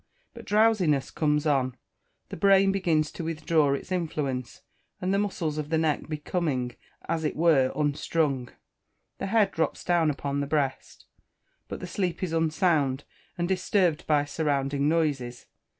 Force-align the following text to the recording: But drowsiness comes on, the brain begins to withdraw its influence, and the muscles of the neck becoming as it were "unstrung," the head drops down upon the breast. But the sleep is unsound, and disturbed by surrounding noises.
But 0.33 0.45
drowsiness 0.45 1.11
comes 1.11 1.45
on, 1.45 1.77
the 2.29 2.35
brain 2.35 2.71
begins 2.71 3.11
to 3.11 3.23
withdraw 3.23 3.75
its 3.75 3.91
influence, 3.91 4.61
and 4.99 5.13
the 5.13 5.19
muscles 5.19 5.59
of 5.59 5.69
the 5.69 5.77
neck 5.77 6.09
becoming 6.09 6.75
as 7.07 7.23
it 7.23 7.35
were 7.35 7.71
"unstrung," 7.75 8.49
the 9.19 9.27
head 9.27 9.51
drops 9.51 9.83
down 9.83 10.09
upon 10.09 10.39
the 10.39 10.47
breast. 10.47 11.05
But 11.67 11.81
the 11.81 11.85
sleep 11.85 12.23
is 12.23 12.33
unsound, 12.33 13.03
and 13.37 13.47
disturbed 13.47 14.07
by 14.07 14.25
surrounding 14.25 14.89
noises. 14.89 15.45